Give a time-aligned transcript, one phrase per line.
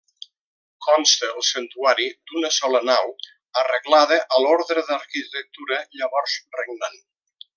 [0.85, 3.13] Consta el santuari d'una sola nau,
[3.63, 7.01] arreglada a l'ordre d'arquitectura llavors regnant.